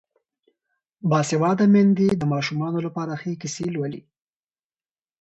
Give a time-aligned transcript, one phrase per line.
[1.09, 4.01] باسواده میندې د ماشومانو لپاره ښې کیسې لولي.